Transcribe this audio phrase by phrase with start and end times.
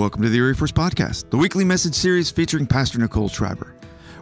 [0.00, 3.74] Welcome to the Erie First Podcast, the weekly message series featuring Pastor Nicole Schreiber.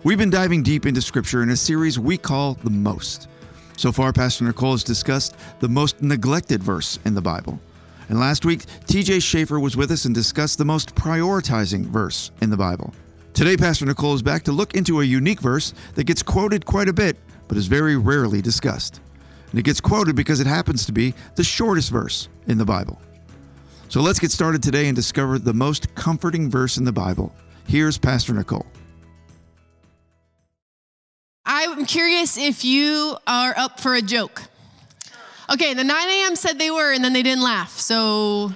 [0.02, 3.28] We've been diving deep into Scripture in a series we call The Most.
[3.76, 7.60] So far, Pastor Nicole has discussed the most neglected verse in the Bible.
[8.08, 12.50] And last week, TJ Schaefer was with us and discussed the most prioritizing verse in
[12.50, 12.92] the Bible.
[13.32, 16.88] Today, Pastor Nicole is back to look into a unique verse that gets quoted quite
[16.88, 19.00] a bit, but is very rarely discussed.
[19.52, 23.00] And it gets quoted because it happens to be the shortest verse in the Bible.
[23.88, 27.32] So let's get started today and discover the most comforting verse in the Bible.
[27.66, 28.66] Here's Pastor Nicole.
[31.46, 34.42] I'm curious if you are up for a joke.
[35.50, 36.36] Okay, the 9 a.m.
[36.36, 37.70] said they were, and then they didn't laugh.
[37.70, 38.52] So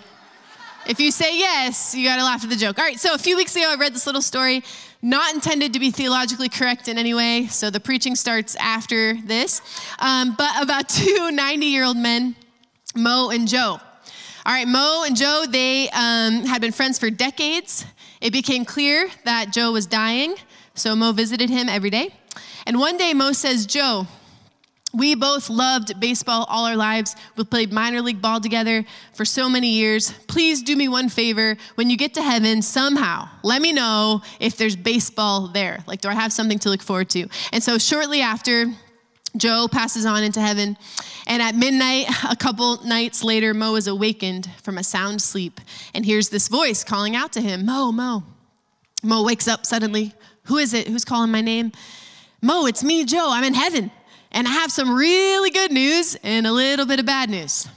[0.87, 2.79] if you say yes, you gotta laugh at the joke.
[2.79, 4.63] All right, so a few weeks ago, I read this little story,
[5.01, 7.47] not intended to be theologically correct in any way.
[7.47, 9.63] So the preaching starts after this,
[9.99, 12.37] um, but about two 90 year old men,
[12.95, 13.81] Mo and Joe.
[14.45, 17.87] All right, Mo and Joe, they um, had been friends for decades.
[18.21, 20.35] It became clear that Joe was dying,
[20.75, 22.13] so Mo visited him every day.
[22.67, 24.05] And one day, Mo says, Joe,
[24.93, 27.15] we both loved baseball all our lives.
[27.37, 28.85] We played minor league ball together
[29.15, 30.11] for so many years.
[30.27, 31.57] Please do me one favor.
[31.77, 35.85] When you get to heaven, somehow let me know if there's baseball there.
[35.87, 37.29] Like, do I have something to look forward to?
[37.53, 38.67] And so, shortly after,
[39.37, 40.77] Joe passes on into heaven.
[41.27, 45.61] And at midnight, a couple nights later, Mo is awakened from a sound sleep
[45.95, 48.25] and hears this voice calling out to him Mo, Mo.
[49.03, 50.15] Mo wakes up suddenly.
[50.45, 50.89] Who is it?
[50.89, 51.73] Who's calling my name?
[52.41, 53.29] Mo, it's me, Joe.
[53.31, 53.91] I'm in heaven.
[54.33, 57.69] And I have some really good news and a little bit of bad news.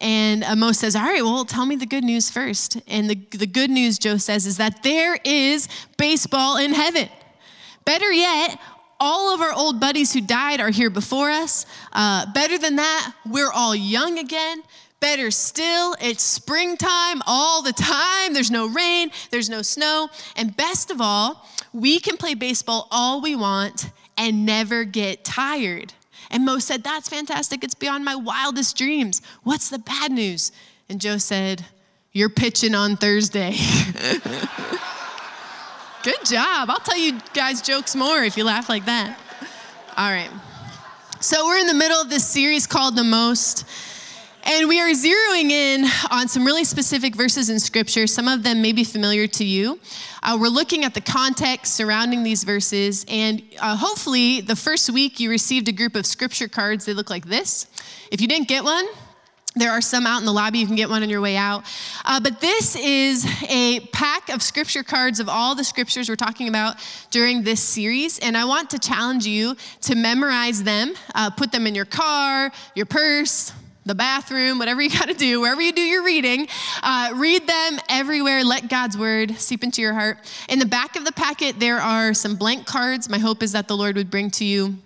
[0.00, 2.80] And uh, Mo says, All right, well, tell me the good news first.
[2.86, 7.08] And the, the good news, Joe says, is that there is baseball in heaven.
[7.84, 8.58] Better yet,
[9.00, 11.66] all of our old buddies who died are here before us.
[11.92, 14.62] Uh, better than that, we're all young again.
[15.00, 18.34] Better still, it's springtime all the time.
[18.34, 20.10] There's no rain, there's no snow.
[20.36, 25.94] And best of all, we can play baseball all we want and never get tired.
[26.30, 27.64] And Mo said, That's fantastic.
[27.64, 29.22] It's beyond my wildest dreams.
[29.42, 30.52] What's the bad news?
[30.90, 31.64] And Joe said,
[32.12, 33.56] You're pitching on Thursday.
[36.02, 36.70] Good job.
[36.70, 39.18] I'll tell you guys jokes more if you laugh like that.
[39.98, 40.30] All right.
[41.20, 43.66] So, we're in the middle of this series called The Most.
[44.44, 48.06] And we are zeroing in on some really specific verses in Scripture.
[48.06, 49.78] Some of them may be familiar to you.
[50.22, 53.04] Uh, we're looking at the context surrounding these verses.
[53.06, 56.86] And uh, hopefully, the first week you received a group of Scripture cards.
[56.86, 57.66] They look like this.
[58.10, 58.86] If you didn't get one,
[59.56, 60.58] there are some out in the lobby.
[60.60, 61.64] You can get one on your way out.
[62.04, 66.48] Uh, but this is a pack of scripture cards of all the scriptures we're talking
[66.48, 66.76] about
[67.10, 68.20] during this series.
[68.20, 72.52] And I want to challenge you to memorize them, uh, put them in your car,
[72.76, 73.52] your purse,
[73.86, 76.46] the bathroom, whatever you got to do, wherever you do your reading.
[76.80, 78.44] Uh, read them everywhere.
[78.44, 80.18] Let God's word seep into your heart.
[80.48, 83.08] In the back of the packet, there are some blank cards.
[83.08, 84.78] My hope is that the Lord would bring to you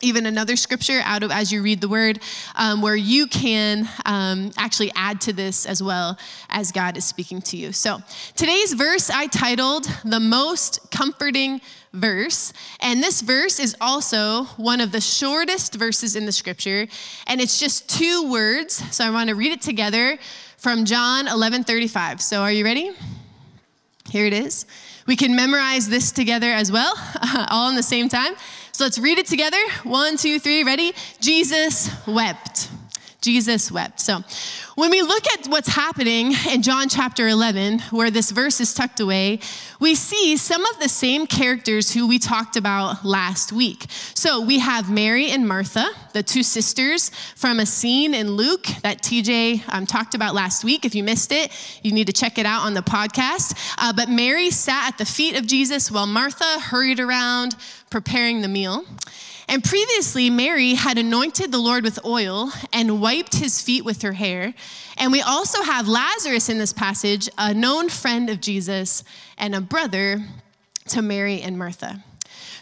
[0.00, 2.20] even another scripture out of as you read the word
[2.54, 6.18] um, where you can um, actually add to this as well
[6.50, 7.72] as god is speaking to you.
[7.72, 8.00] So
[8.36, 11.60] today's verse i titled the most comforting
[11.92, 16.86] verse and this verse is also one of the shortest verses in the scripture
[17.26, 20.18] and it's just two words so i want to read it together
[20.58, 22.92] from john 11 35 so are you ready?
[24.10, 24.64] Here it is.
[25.06, 26.94] We can memorize this together as well
[27.48, 28.34] all in the same time
[28.78, 29.58] so let's read it together.
[29.82, 30.92] One, two, three, ready?
[31.20, 32.70] Jesus wept.
[33.20, 33.98] Jesus wept.
[33.98, 34.20] So
[34.78, 39.00] when we look at what's happening in John chapter 11, where this verse is tucked
[39.00, 39.40] away,
[39.80, 43.86] we see some of the same characters who we talked about last week.
[44.14, 49.02] So we have Mary and Martha, the two sisters from a scene in Luke that
[49.02, 50.84] TJ um, talked about last week.
[50.84, 51.50] If you missed it,
[51.82, 53.74] you need to check it out on the podcast.
[53.78, 57.56] Uh, but Mary sat at the feet of Jesus while Martha hurried around
[57.90, 58.84] preparing the meal.
[59.48, 64.12] And previously, Mary had anointed the Lord with oil and wiped his feet with her
[64.12, 64.52] hair.
[64.98, 69.02] And we also have Lazarus in this passage, a known friend of Jesus
[69.38, 70.22] and a brother
[70.88, 72.04] to Mary and Martha.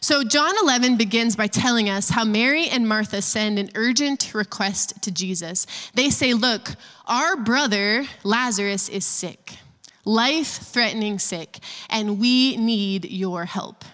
[0.01, 5.03] So, John 11 begins by telling us how Mary and Martha send an urgent request
[5.03, 5.67] to Jesus.
[5.95, 6.71] They say, Look,
[7.07, 9.55] our brother Lazarus is sick,
[10.05, 11.59] life threatening sick,
[11.91, 13.85] and we need your help.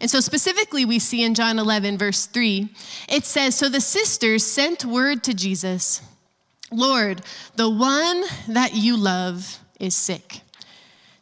[0.00, 2.68] And so, specifically, we see in John 11, verse 3,
[3.08, 6.02] it says So the sisters sent word to Jesus
[6.72, 7.22] Lord,
[7.56, 10.42] the one that you love is sick.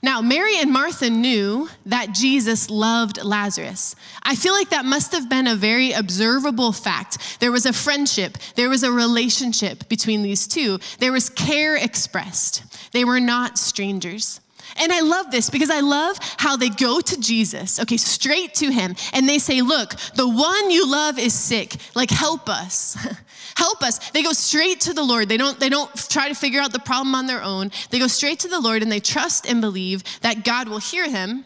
[0.01, 3.97] Now, Mary and Martha knew that Jesus loved Lazarus.
[4.23, 7.41] I feel like that must have been a very observable fact.
[7.41, 12.63] There was a friendship, there was a relationship between these two, there was care expressed.
[12.93, 14.41] They were not strangers.
[14.77, 18.71] And I love this because I love how they go to Jesus, okay, straight to
[18.71, 21.77] him, and they say, Look, the one you love is sick.
[21.95, 22.97] Like, help us.
[23.57, 24.11] help us.
[24.11, 25.29] They go straight to the Lord.
[25.29, 27.71] They don't, they don't try to figure out the problem on their own.
[27.91, 31.09] They go straight to the Lord and they trust and believe that God will hear
[31.11, 31.45] him,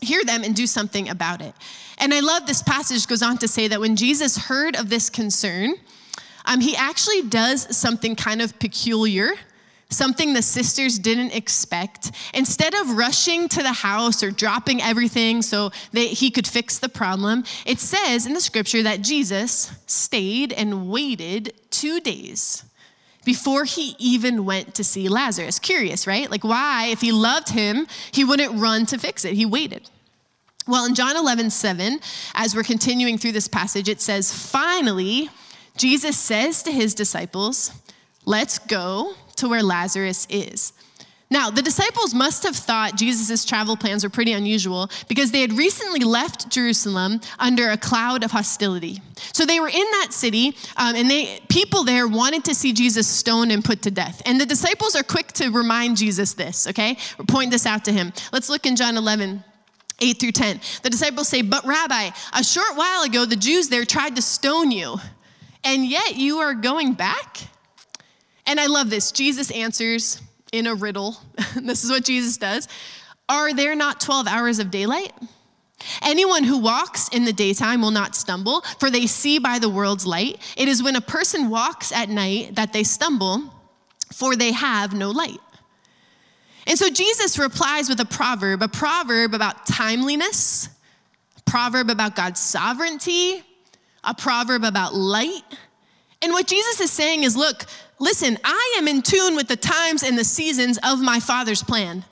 [0.00, 1.54] hear them, and do something about it.
[1.98, 5.08] And I love this passage goes on to say that when Jesus heard of this
[5.08, 5.74] concern,
[6.44, 9.32] um, he actually does something kind of peculiar
[9.88, 12.10] something the sisters didn't expect.
[12.34, 16.88] Instead of rushing to the house or dropping everything so that he could fix the
[16.88, 22.64] problem, it says in the scripture that Jesus stayed and waited two days
[23.24, 25.58] before he even went to see Lazarus.
[25.58, 26.30] Curious, right?
[26.30, 29.34] Like, why, if he loved him, he wouldn't run to fix it?
[29.34, 29.90] He waited.
[30.68, 32.00] Well, in John 11, 7,
[32.34, 35.28] as we're continuing through this passage, it says, Finally,
[35.76, 37.72] Jesus says to his disciples,
[38.24, 40.72] Let's go to where Lazarus is.
[41.28, 45.52] Now, the disciples must have thought Jesus' travel plans were pretty unusual because they had
[45.54, 49.00] recently left Jerusalem under a cloud of hostility.
[49.32, 53.08] So they were in that city, um, and they, people there wanted to see Jesus
[53.08, 54.22] stoned and put to death.
[54.24, 56.96] And the disciples are quick to remind Jesus this, okay?
[57.26, 58.12] Point this out to him.
[58.32, 59.42] Let's look in John 11.
[59.98, 60.60] 8 through 10.
[60.82, 64.70] The disciples say, But Rabbi, a short while ago, the Jews there tried to stone
[64.70, 64.96] you,
[65.64, 67.48] and yet you are going back?
[68.46, 69.12] And I love this.
[69.12, 70.20] Jesus answers
[70.52, 71.16] in a riddle.
[71.56, 72.68] this is what Jesus does.
[73.28, 75.12] Are there not 12 hours of daylight?
[76.02, 80.06] Anyone who walks in the daytime will not stumble, for they see by the world's
[80.06, 80.38] light.
[80.56, 83.52] It is when a person walks at night that they stumble,
[84.12, 85.40] for they have no light.
[86.66, 90.68] And so Jesus replies with a proverb, a proverb about timeliness,
[91.36, 93.42] a proverb about God's sovereignty,
[94.02, 95.42] a proverb about light.
[96.22, 97.64] And what Jesus is saying is look,
[97.98, 102.04] listen, I am in tune with the times and the seasons of my Father's plan.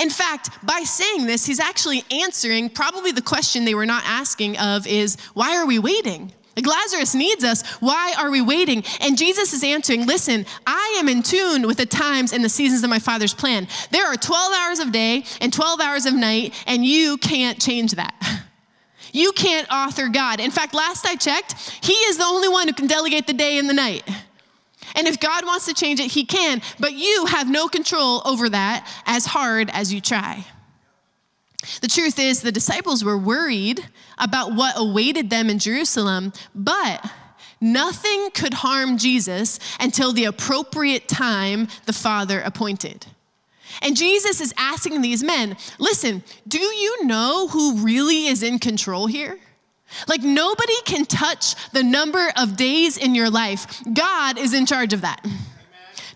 [0.00, 4.56] In fact, by saying this, he's actually answering probably the question they were not asking
[4.58, 6.32] of is, why are we waiting?
[6.56, 7.66] Like Lazarus needs us.
[7.80, 8.84] Why are we waiting?
[9.00, 12.82] And Jesus is answering, listen, I am in tune with the times and the seasons
[12.82, 13.68] of my Father's plan.
[13.90, 17.92] There are 12 hours of day and 12 hours of night, and you can't change
[17.92, 18.14] that.
[19.12, 20.38] You can't author God.
[20.38, 23.58] In fact, last I checked, He is the only one who can delegate the day
[23.58, 24.08] and the night.
[24.94, 28.48] And if God wants to change it, He can, but you have no control over
[28.48, 30.44] that as hard as you try.
[31.82, 33.86] The truth is, the disciples were worried
[34.18, 37.04] about what awaited them in Jerusalem, but
[37.60, 43.06] nothing could harm Jesus until the appropriate time the Father appointed.
[43.82, 49.06] And Jesus is asking these men, listen, do you know who really is in control
[49.06, 49.38] here?
[50.08, 53.82] Like, nobody can touch the number of days in your life.
[53.92, 55.20] God is in charge of that.
[55.24, 55.38] Amen.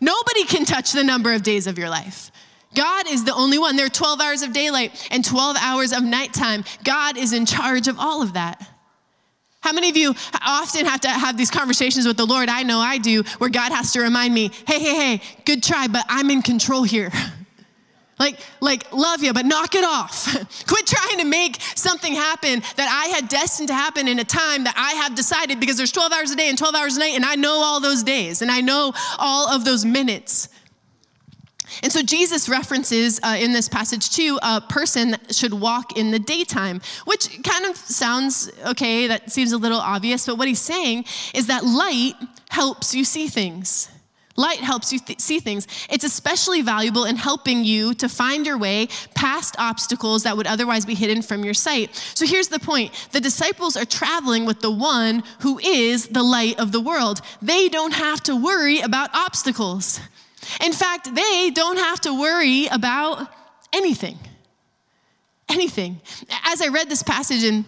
[0.00, 2.30] Nobody can touch the number of days of your life.
[2.74, 3.76] God is the only one.
[3.76, 6.64] There are 12 hours of daylight and 12 hours of nighttime.
[6.82, 8.68] God is in charge of all of that.
[9.60, 12.50] How many of you often have to have these conversations with the Lord?
[12.50, 15.86] I know I do, where God has to remind me, hey, hey, hey, good try,
[15.86, 17.10] but I'm in control here.
[18.18, 20.26] Like, like, love you, but knock it off.
[20.68, 24.64] Quit trying to make something happen that I had destined to happen in a time
[24.64, 27.14] that I have decided because there's 12 hours a day and 12 hours a night,
[27.16, 30.48] and I know all those days and I know all of those minutes.
[31.82, 36.10] And so Jesus references uh, in this passage too a person that should walk in
[36.10, 40.60] the daytime, which kind of sounds okay, that seems a little obvious, but what he's
[40.60, 42.14] saying is that light
[42.50, 43.88] helps you see things.
[44.36, 45.68] Light helps you th- see things.
[45.88, 50.84] It's especially valuable in helping you to find your way past obstacles that would otherwise
[50.84, 51.94] be hidden from your sight.
[52.14, 56.58] So here's the point the disciples are traveling with the one who is the light
[56.58, 57.20] of the world.
[57.40, 60.00] They don't have to worry about obstacles.
[60.62, 63.28] In fact, they don't have to worry about
[63.72, 64.18] anything.
[65.48, 66.00] Anything.
[66.44, 67.64] As I read this passage in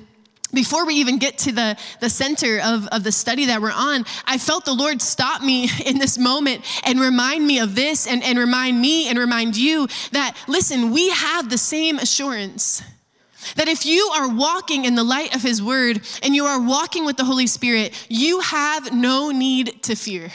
[0.56, 4.04] before we even get to the, the center of, of the study that we're on,
[4.25, 8.25] I felt the Lord stop me in this moment and remind me of this and,
[8.25, 12.82] and remind me and remind you that, listen, we have the same assurance.
[13.54, 17.04] That if you are walking in the light of His Word and you are walking
[17.06, 20.32] with the Holy Spirit, you have no need to fear.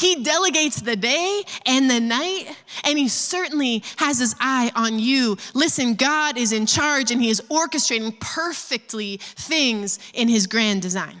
[0.00, 5.36] He delegates the day and the night, and He certainly has His eye on you.
[5.52, 11.16] Listen, God is in charge and He is orchestrating perfectly things in His grand design.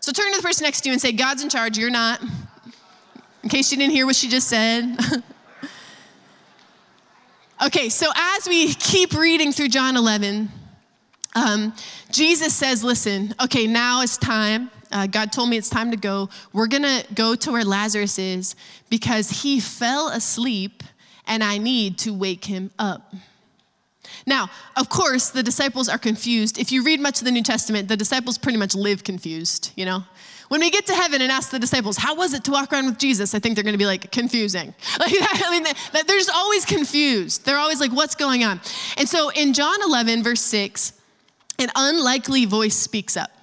[0.00, 2.20] So turn to the person next to you and say, God's in charge, you're not.
[3.44, 4.96] In case you didn't hear what she just said.
[7.64, 10.50] okay, so as we keep reading through John 11,
[11.36, 11.72] um,
[12.10, 16.30] Jesus says, Listen, okay, now it's time uh, God told me it's time to go.
[16.52, 18.54] We're going to go to where Lazarus is
[18.88, 20.82] because he fell asleep
[21.26, 23.12] and I need to wake him up.
[24.26, 26.58] Now, of course, the disciples are confused.
[26.58, 29.84] If you read much of the New Testament, the disciples pretty much live confused, you
[29.84, 30.04] know?
[30.48, 32.86] When we get to heaven and ask the disciples, how was it to walk around
[32.86, 33.34] with Jesus?
[33.34, 34.74] I think they're gonna be like, confusing.
[35.00, 37.44] Like, I mean, they're just always confused.
[37.44, 38.60] They're always like, what's going on?
[38.96, 40.92] And so in John 11, verse 6,
[41.58, 43.33] an unlikely voice speaks up.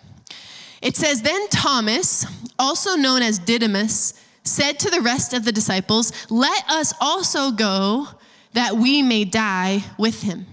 [0.82, 2.26] It says, Then Thomas,
[2.58, 8.08] also known as Didymus, said to the rest of the disciples, Let us also go
[8.54, 10.46] that we may die with him.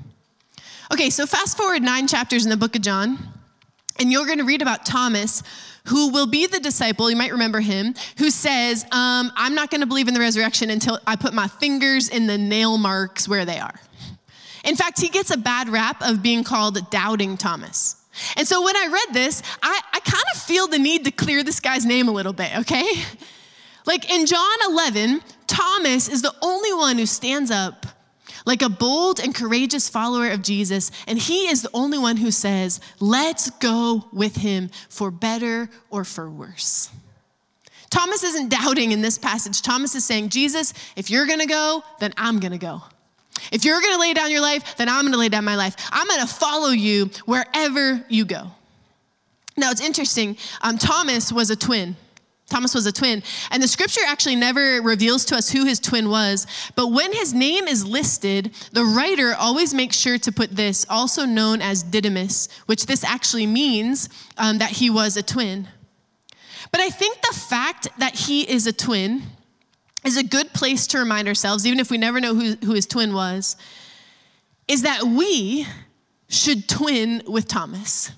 [0.92, 3.18] Okay, so fast forward nine chapters in the book of John,
[3.98, 5.42] and you're going to read about Thomas,
[5.86, 9.80] who will be the disciple, you might remember him, who says, um, I'm not going
[9.80, 13.44] to believe in the resurrection until I put my fingers in the nail marks where
[13.44, 13.74] they are.
[14.64, 17.97] In fact, he gets a bad rap of being called Doubting Thomas.
[18.36, 21.42] And so when I read this, I, I kind of feel the need to clear
[21.42, 22.86] this guy's name a little bit, okay?
[23.86, 27.86] Like in John 11, Thomas is the only one who stands up
[28.44, 32.30] like a bold and courageous follower of Jesus, and he is the only one who
[32.30, 36.90] says, Let's go with him for better or for worse.
[37.90, 39.62] Thomas isn't doubting in this passage.
[39.62, 42.82] Thomas is saying, Jesus, if you're gonna go, then I'm gonna go.
[43.52, 45.76] If you're gonna lay down your life, then I'm gonna lay down my life.
[45.90, 48.50] I'm gonna follow you wherever you go.
[49.56, 50.36] Now, it's interesting.
[50.62, 51.96] Um, Thomas was a twin.
[52.48, 53.22] Thomas was a twin.
[53.50, 56.46] And the scripture actually never reveals to us who his twin was.
[56.76, 61.26] But when his name is listed, the writer always makes sure to put this, also
[61.26, 65.68] known as Didymus, which this actually means um, that he was a twin.
[66.70, 69.22] But I think the fact that he is a twin
[70.08, 72.86] is a good place to remind ourselves, even if we never know who, who his
[72.86, 73.56] twin was,
[74.66, 75.66] is that we
[76.28, 78.10] should twin with Thomas.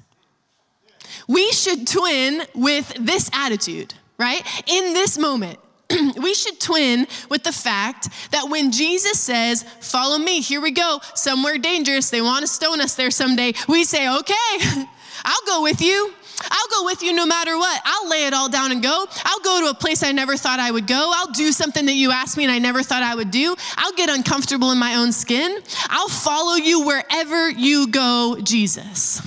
[1.28, 4.46] We should twin with this attitude right?
[4.68, 5.58] In this moment,
[6.18, 11.00] we should twin with the fact that when Jesus says, Follow me, here we go,
[11.14, 14.34] somewhere dangerous, they want to stone us there someday, we say, Okay,
[15.24, 16.12] I'll go with you.
[16.42, 17.80] I'll go with you no matter what.
[17.84, 19.06] I'll lay it all down and go.
[19.24, 21.12] I'll go to a place I never thought I would go.
[21.14, 23.54] I'll do something that you asked me and I never thought I would do.
[23.76, 25.60] I'll get uncomfortable in my own skin.
[25.88, 29.20] I'll follow you wherever you go, Jesus.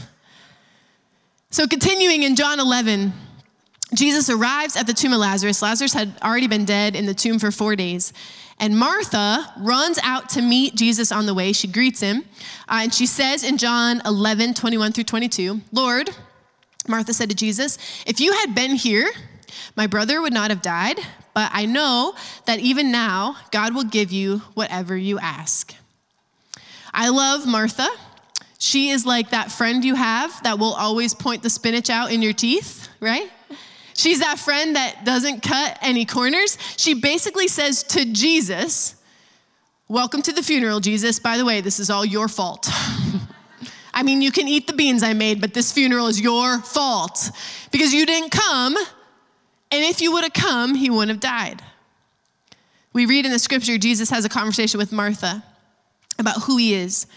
[1.50, 3.13] So, continuing in John 11,
[3.93, 5.62] Jesus arrives at the tomb of Lazarus.
[5.62, 8.12] Lazarus had already been dead in the tomb for four days.
[8.60, 11.53] And Martha runs out to meet Jesus on the way.
[11.53, 12.24] She greets him.
[12.67, 16.10] Uh, and she says in John 11, 21 through 22, Lord,
[16.87, 19.09] Martha said to Jesus, if you had been here,
[19.75, 20.99] my brother would not have died.
[21.33, 22.13] But I know
[22.45, 25.73] that even now, God will give you whatever you ask.
[26.93, 27.87] I love Martha.
[28.59, 32.21] She is like that friend you have that will always point the spinach out in
[32.21, 33.29] your teeth, right?
[33.95, 36.57] She's that friend that doesn't cut any corners.
[36.77, 38.95] She basically says to Jesus,
[39.89, 41.19] Welcome to the funeral, Jesus.
[41.19, 42.69] By the way, this is all your fault.
[43.93, 47.31] I mean, you can eat the beans I made, but this funeral is your fault
[47.71, 48.75] because you didn't come.
[48.75, 51.62] And if you would have come, he wouldn't have died.
[52.91, 55.43] We read in the scripture, Jesus has a conversation with Martha
[56.19, 57.07] about who he is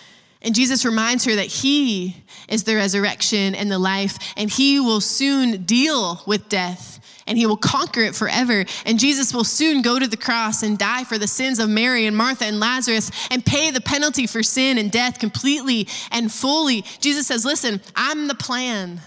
[0.47, 5.01] and Jesus reminds her that He is the resurrection and the life, and He will
[5.01, 6.96] soon deal with death
[7.27, 8.65] and He will conquer it forever.
[8.85, 12.07] And Jesus will soon go to the cross and die for the sins of Mary
[12.07, 16.83] and Martha and Lazarus and pay the penalty for sin and death completely and fully.
[17.01, 19.01] Jesus says, Listen, I'm the plan.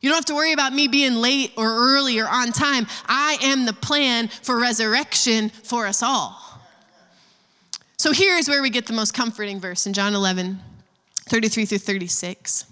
[0.00, 2.86] You don't have to worry about me being late or early or on time.
[3.06, 6.40] I am the plan for resurrection for us all.
[7.96, 10.60] So here's where we get the most comforting verse in John 11.
[11.28, 12.64] 33 through 36.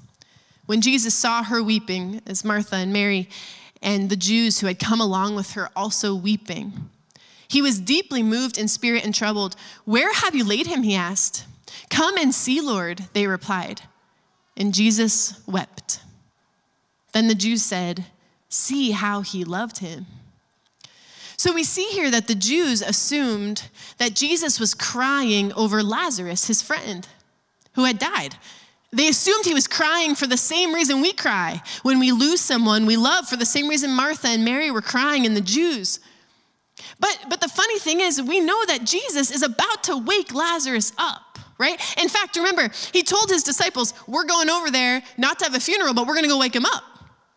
[0.67, 3.29] When Jesus saw her weeping, as Martha and Mary
[3.83, 6.91] and the Jews who had come along with her also weeping,
[7.49, 9.57] he was deeply moved in spirit and troubled.
[9.85, 10.83] Where have you laid him?
[10.83, 11.45] He asked.
[11.91, 13.83] Come and see, Lord, they replied.
[14.57, 16.01] And Jesus wept.
[17.13, 18.07] Then the Jews said,
[18.49, 20.07] See how he loved him.
[21.37, 23.69] So we see here that the Jews assumed
[23.99, 27.07] that Jesus was crying over Lazarus, his friend
[27.75, 28.37] who had died.
[28.97, 32.87] They assumed he was crying for the same reason we cry when we lose someone
[32.87, 36.01] we love, for the same reason Martha and Mary were crying and the Jews.
[36.99, 40.95] But, but the funny thing is, we know that Jesus is about to wake Lazarus
[40.97, 41.79] up, right?
[42.01, 45.61] In fact, remember, he told his disciples, We're going over there not to have a
[45.61, 46.83] funeral, but we're going to go wake him up.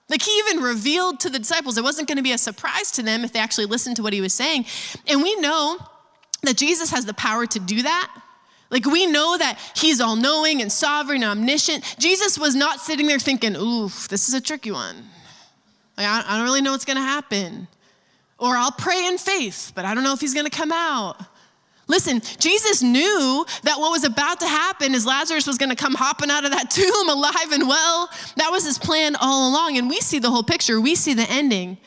[0.07, 3.03] Like he even revealed to the disciples it wasn't going to be a surprise to
[3.03, 4.65] them if they actually listened to what he was saying.
[5.07, 5.77] And we know
[6.43, 8.09] that Jesus has the power to do that
[8.69, 11.95] like we know that he's all knowing and sovereign and omniscient.
[11.97, 14.95] Jesus was not sitting there thinking, oof, this is a tricky one.
[15.97, 17.67] Like, I don't really know what's gonna happen.
[18.37, 21.17] Or I'll pray in faith, but I don't know if he's gonna come out.
[21.89, 25.95] Listen, Jesus knew that what was about to happen is Lazarus was going to come
[25.95, 28.11] hopping out of that tomb alive and well.
[28.37, 29.79] That was his plan all along.
[29.79, 31.79] And we see the whole picture, we see the ending.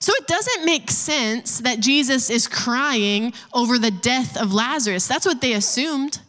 [0.00, 5.08] So it doesn't make sense that Jesus is crying over the death of Lazarus.
[5.08, 6.20] That's what they assumed.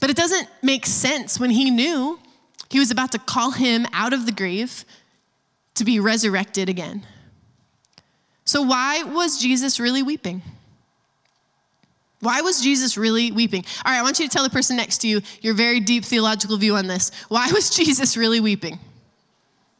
[0.00, 2.18] But it doesn't make sense when he knew
[2.68, 4.84] he was about to call him out of the grave
[5.74, 7.06] to be resurrected again.
[8.44, 10.42] So, why was Jesus really weeping?
[12.20, 13.64] Why was Jesus really weeping?
[13.84, 16.04] All right, I want you to tell the person next to you your very deep
[16.04, 17.10] theological view on this.
[17.28, 18.78] Why was Jesus really weeping?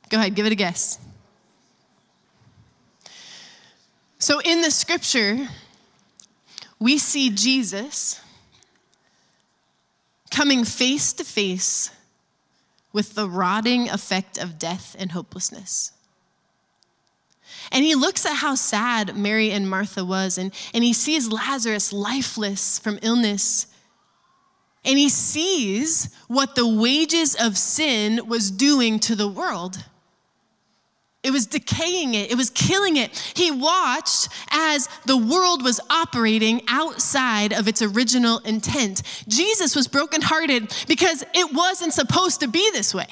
[0.08, 0.99] Go ahead, give it a guess.
[4.25, 5.50] So, in the scripture,
[6.78, 8.23] we see Jesus
[10.31, 11.90] coming face to face
[12.90, 15.93] with the rotting effect of death and hopelessness.
[17.71, 21.93] And he looks at how sad Mary and Martha was, and, and he sees Lazarus
[21.93, 23.66] lifeless from illness.
[24.87, 29.85] And he sees what the wages of sin was doing to the world.
[31.25, 33.33] It was decaying it, it was killing it.
[33.35, 39.02] He watched as the world was operating outside of its original intent.
[39.26, 43.09] Jesus was brokenhearted because it wasn't supposed to be this way.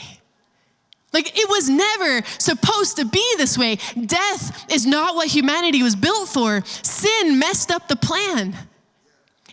[1.14, 3.76] Like, it was never supposed to be this way.
[4.06, 6.62] Death is not what humanity was built for.
[6.64, 8.54] Sin messed up the plan.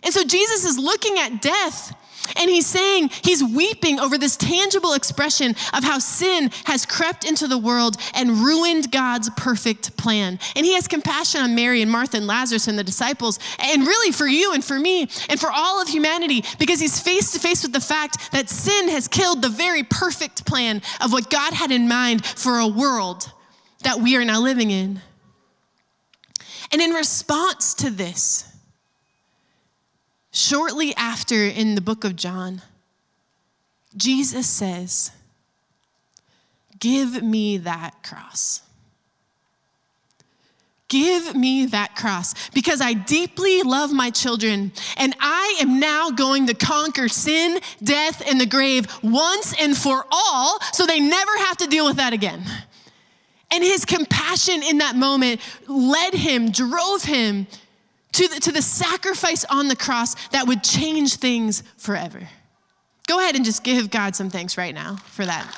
[0.02, 1.94] And so Jesus is looking at death
[2.36, 7.46] and he's saying, he's weeping over this tangible expression of how sin has crept into
[7.46, 10.38] the world and ruined God's perfect plan.
[10.56, 14.12] And he has compassion on Mary and Martha and Lazarus and the disciples, and really
[14.12, 17.62] for you and for me and for all of humanity, because he's face to face
[17.62, 21.70] with the fact that sin has killed the very perfect plan of what God had
[21.70, 23.32] in mind for a world
[23.82, 25.00] that we are now living in.
[26.72, 28.49] And in response to this,
[30.42, 32.62] Shortly after in the book of John,
[33.94, 35.10] Jesus says,
[36.78, 38.62] Give me that cross.
[40.88, 46.46] Give me that cross because I deeply love my children and I am now going
[46.46, 51.58] to conquer sin, death, and the grave once and for all so they never have
[51.58, 52.42] to deal with that again.
[53.50, 57.46] And his compassion in that moment led him, drove him
[58.12, 62.28] to the, to the sacrifice on the cross that would change things forever.
[63.06, 65.52] Go ahead and just give God some thanks right now for that.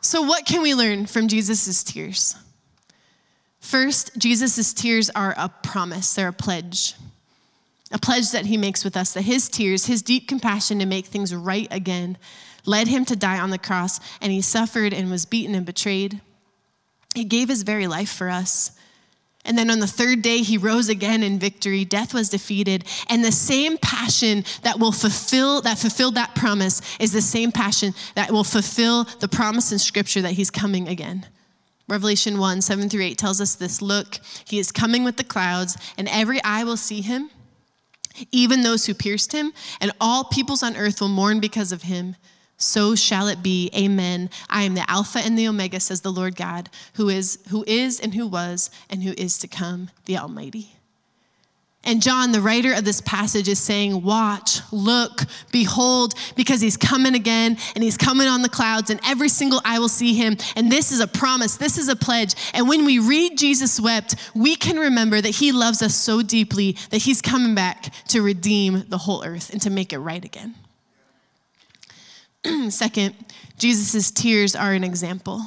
[0.00, 2.36] So, what can we learn from Jesus' tears?
[3.60, 6.94] First, Jesus' tears are a promise, they're a pledge.
[7.90, 11.06] A pledge that he makes with us that his tears, his deep compassion to make
[11.06, 12.18] things right again,
[12.64, 16.20] led him to die on the cross, and he suffered and was beaten and betrayed.
[17.14, 18.72] He gave his very life for us.
[19.44, 21.84] And then on the third day, he rose again in victory.
[21.84, 22.84] Death was defeated.
[23.08, 27.92] And the same passion that will fulfill, that fulfilled that promise is the same passion
[28.14, 31.26] that will fulfill the promise in scripture that he's coming again.
[31.88, 35.76] Revelation 1 7 through 8 tells us this Look, he is coming with the clouds,
[35.98, 37.28] and every eye will see him,
[38.30, 42.14] even those who pierced him, and all peoples on earth will mourn because of him
[42.62, 43.70] so shall it be.
[43.76, 44.30] Amen.
[44.48, 47.98] I am the Alpha and the Omega, says the Lord God, who is, who is
[47.98, 50.76] and who was and who is to come, the Almighty.
[51.84, 57.16] And John, the writer of this passage, is saying, Watch, look, behold, because he's coming
[57.16, 60.36] again and he's coming on the clouds, and every single eye will see him.
[60.54, 62.36] And this is a promise, this is a pledge.
[62.54, 66.76] And when we read Jesus wept, we can remember that he loves us so deeply
[66.90, 70.54] that he's coming back to redeem the whole earth and to make it right again.
[72.70, 73.14] Second,
[73.58, 75.42] Jesus' tears are an example.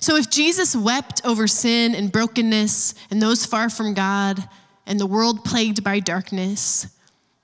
[0.00, 4.48] So if Jesus wept over sin and brokenness and those far from God
[4.86, 6.86] and the world plagued by darkness,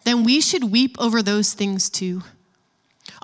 [0.04, 2.22] then we should weep over those things too.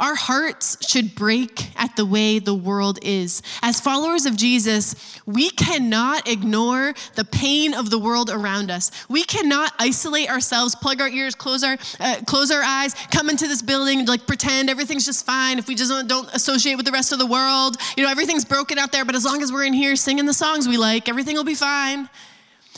[0.01, 3.43] Our hearts should break at the way the world is.
[3.61, 8.91] As followers of Jesus, we cannot ignore the pain of the world around us.
[9.11, 13.47] We cannot isolate ourselves, plug our ears, close our, uh, close our eyes, come into
[13.47, 16.93] this building, like pretend everything's just fine if we just don't, don't associate with the
[16.93, 17.77] rest of the world.
[17.99, 20.33] You know, everything's broken out there, but as long as we're in here singing the
[20.33, 22.09] songs we like, everything will be fine.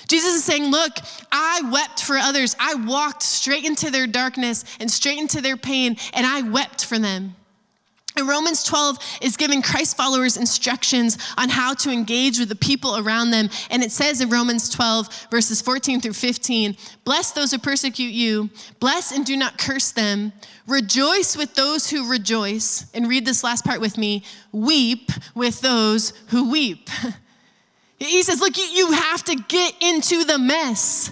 [0.09, 0.93] Jesus is saying, Look,
[1.31, 2.57] I wept for others.
[2.59, 6.99] I walked straight into their darkness and straight into their pain, and I wept for
[6.99, 7.37] them.
[8.15, 12.99] And Romans 12 is giving Christ followers instructions on how to engage with the people
[12.99, 13.49] around them.
[13.71, 18.51] And it says in Romans 12, verses 14 through 15 Bless those who persecute you,
[18.81, 20.33] bless and do not curse them.
[20.67, 22.91] Rejoice with those who rejoice.
[22.93, 26.91] And read this last part with me weep with those who weep.
[28.07, 31.11] He says, Look, you have to get into the mess.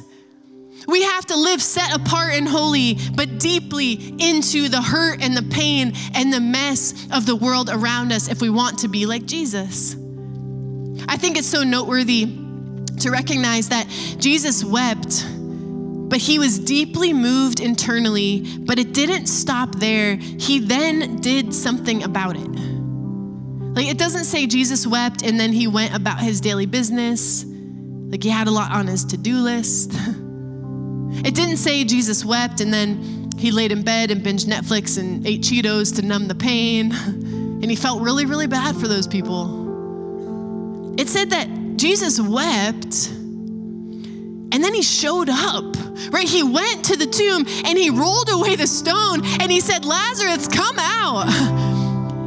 [0.88, 5.42] We have to live set apart and holy, but deeply into the hurt and the
[5.42, 9.24] pain and the mess of the world around us if we want to be like
[9.26, 9.94] Jesus.
[11.09, 12.24] I think it's so noteworthy
[13.00, 15.24] to recognize that Jesus wept,
[16.09, 20.16] but he was deeply moved internally, but it didn't stop there.
[20.16, 22.80] He then did something about it.
[23.74, 27.44] Like it doesn't say Jesus wept and then he went about his daily business.
[27.44, 29.92] Like he had a lot on his to do list.
[31.12, 35.26] It didn't say Jesus wept and then he laid in bed and binged Netflix and
[35.26, 36.92] ate Cheetos to numb the pain.
[37.61, 40.94] And he felt really, really bad for those people.
[40.98, 43.11] It said that Jesus wept
[44.52, 45.76] and then he showed up,
[46.11, 46.26] right?
[46.26, 50.48] He went to the tomb and he rolled away the stone and he said, Lazarus,
[50.48, 51.66] come out.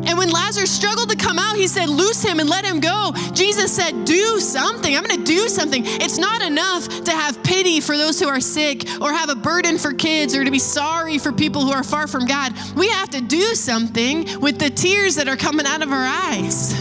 [0.05, 3.13] And when Lazarus struggled to come out, he said, Loose him and let him go.
[3.33, 4.95] Jesus said, Do something.
[4.95, 5.83] I'm going to do something.
[5.85, 9.77] It's not enough to have pity for those who are sick or have a burden
[9.77, 12.53] for kids or to be sorry for people who are far from God.
[12.75, 16.73] We have to do something with the tears that are coming out of our eyes.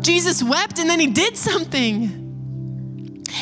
[0.00, 2.27] Jesus wept and then he did something.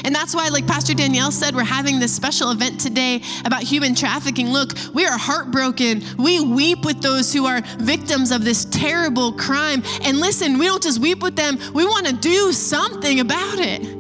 [0.04, 3.94] And that's why, like Pastor Danielle said, we're having this special event today about human
[3.94, 4.50] trafficking.
[4.50, 6.02] Look, we are heartbroken.
[6.18, 9.82] We weep with those who are victims of this terrible crime.
[10.02, 13.96] And listen, we don't just weep with them, we want to do something about it.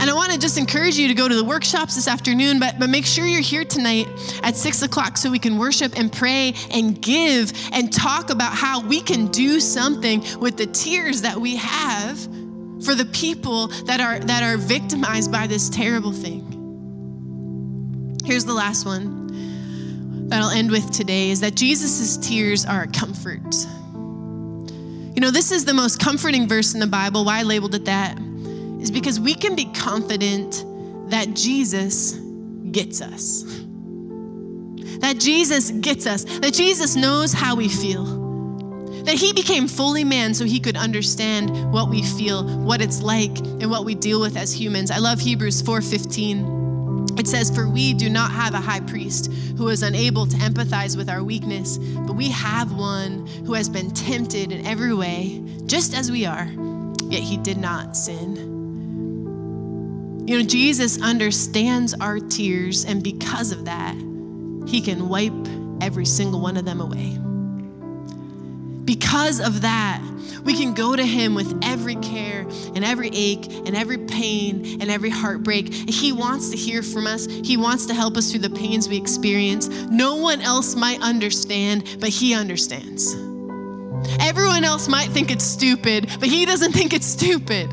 [0.00, 2.78] And I want to just encourage you to go to the workshops this afternoon, but,
[2.78, 4.08] but make sure you're here tonight
[4.42, 8.80] at six o'clock so we can worship and pray and give and talk about how
[8.80, 12.26] we can do something with the tears that we have
[12.84, 16.46] for the people that are that are victimized by this terrible thing.
[18.24, 22.88] Here's the last one that I'll end with today is that Jesus' tears are a
[22.88, 23.54] comfort.
[25.14, 27.24] You know, this is the most comforting verse in the Bible.
[27.24, 28.18] Why I labeled it that
[28.80, 30.64] is because we can be confident
[31.10, 32.12] that Jesus
[32.70, 33.42] gets us.
[35.00, 38.19] That Jesus gets us, that Jesus knows how we feel
[39.10, 43.36] that he became fully man so he could understand what we feel, what it's like,
[43.40, 44.88] and what we deal with as humans.
[44.88, 47.18] I love Hebrews 4:15.
[47.18, 50.96] It says, For we do not have a high priest who is unable to empathize
[50.96, 55.92] with our weakness, but we have one who has been tempted in every way, just
[55.92, 56.48] as we are,
[57.06, 58.36] yet he did not sin.
[60.28, 63.96] You know, Jesus understands our tears, and because of that,
[64.68, 65.48] he can wipe
[65.80, 67.18] every single one of them away.
[68.90, 70.02] Because of that,
[70.42, 72.40] we can go to Him with every care
[72.74, 75.72] and every ache and every pain and every heartbreak.
[75.72, 78.96] He wants to hear from us, He wants to help us through the pains we
[78.96, 79.68] experience.
[79.68, 83.14] No one else might understand, but He understands.
[84.18, 87.72] Everyone else might think it's stupid, but He doesn't think it's stupid.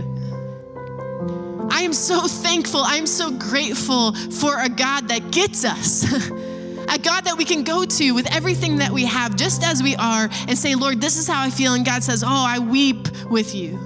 [1.71, 6.30] I am so thankful, I'm so grateful for a God that gets us.
[6.88, 9.95] a God that we can go to with everything that we have, just as we
[9.95, 11.73] are, and say, Lord, this is how I feel.
[11.73, 13.80] And God says, Oh, I weep with you.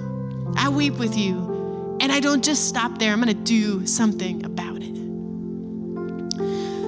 [0.56, 1.98] I weep with you.
[2.00, 4.94] And I don't just stop there, I'm gonna do something about it.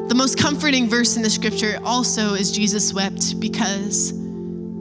[0.08, 4.10] The most comforting verse in the scripture also is Jesus wept because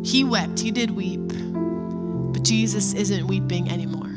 [0.04, 1.22] he wept, he did weep,
[2.34, 4.10] but Jesus isn't weeping anymore.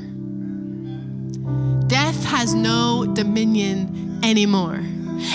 [1.87, 4.83] Death has no dominion anymore.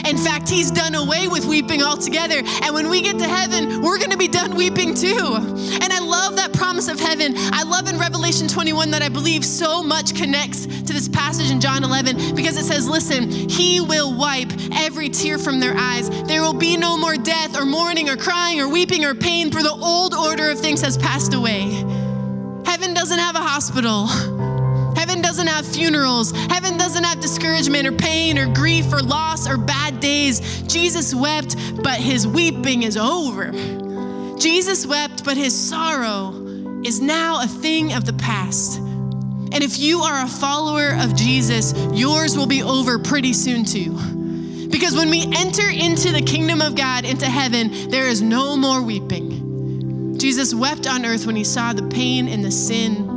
[0.06, 2.42] In fact, he's done away with weeping altogether.
[2.64, 5.36] And when we get to heaven, we're going to be done weeping too.
[5.36, 7.34] And I love that promise of heaven.
[7.36, 11.60] I love in Revelation 21 that I believe so much connects to this passage in
[11.60, 16.10] John 11 because it says, Listen, he will wipe every tear from their eyes.
[16.24, 19.64] There will be no more death or mourning or crying or weeping or pain, for
[19.64, 21.72] the old order of things has passed away.
[22.66, 24.51] Heaven doesn't have a hospital.
[25.32, 26.32] Doesn't have funerals.
[26.32, 30.62] Heaven doesn't have discouragement or pain or grief or loss or bad days.
[30.64, 33.54] Jesus wept, but his weeping is over.
[34.38, 36.34] Jesus wept, but his sorrow
[36.84, 38.80] is now a thing of the past.
[38.80, 43.94] And if you are a follower of Jesus, yours will be over pretty soon too.
[44.68, 48.82] Because when we enter into the kingdom of God, into heaven, there is no more
[48.82, 50.18] weeping.
[50.20, 53.11] Jesus wept on earth when he saw the pain and the sin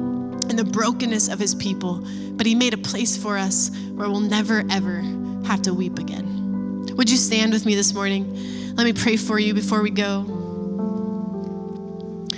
[0.49, 4.21] and the brokenness of his people, but he made a place for us where we'll
[4.21, 5.01] never, ever
[5.47, 6.87] have to weep again.
[6.97, 8.75] Would you stand with me this morning?
[8.75, 10.25] Let me pray for you before we go.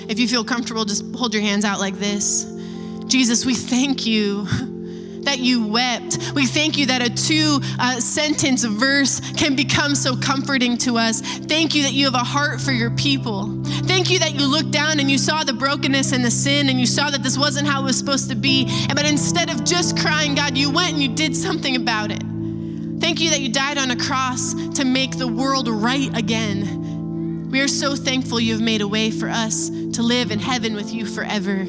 [0.08, 2.44] If you feel comfortable, just hold your hands out like this.
[3.06, 4.46] Jesus, we thank you
[5.26, 6.32] that you wept.
[6.34, 11.20] We thank you that a two uh, sentence verse can become so comforting to us.
[11.20, 13.62] Thank you that you have a heart for your people.
[13.84, 16.80] Thank you that you looked down and you saw the brokenness and the sin and
[16.80, 18.64] you saw that this wasn't how it was supposed to be.
[18.88, 22.22] But instead of just crying, God, you went and you did something about it.
[23.00, 27.50] Thank you that you died on a cross to make the world right again.
[27.50, 30.74] We are so thankful you have made a way for us to live in heaven
[30.74, 31.66] with you forever.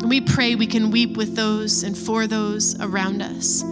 [0.00, 3.64] And we pray we can weep with those and for those around us.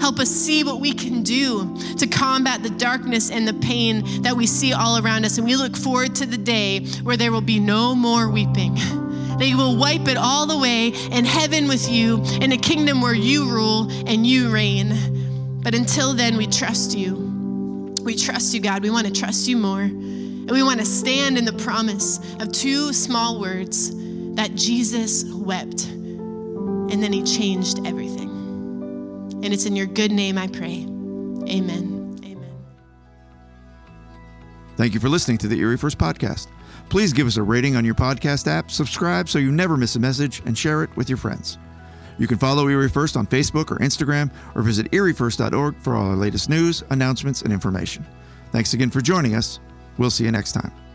[0.00, 4.36] Help us see what we can do to combat the darkness and the pain that
[4.36, 5.38] we see all around us.
[5.38, 8.74] And we look forward to the day where there will be no more weeping.
[9.38, 13.14] That you will wipe it all away in heaven with you, in a kingdom where
[13.14, 15.60] you rule and you reign.
[15.62, 17.94] But until then, we trust you.
[18.02, 18.82] We trust you, God.
[18.82, 19.80] We want to trust you more.
[19.80, 23.90] And we want to stand in the promise of two small words
[24.36, 28.30] that Jesus wept and then he changed everything.
[29.42, 30.84] And it's in your good name I pray.
[31.48, 32.18] Amen.
[32.24, 32.54] Amen.
[34.76, 36.48] Thank you for listening to the Erie First Podcast.
[36.88, 40.00] Please give us a rating on your podcast app, subscribe so you never miss a
[40.00, 41.58] message, and share it with your friends.
[42.18, 46.16] You can follow Erie First on Facebook or Instagram, or visit eriefirst.org for all our
[46.16, 48.06] latest news, announcements, and information.
[48.52, 49.58] Thanks again for joining us.
[49.98, 50.85] We'll see you next time.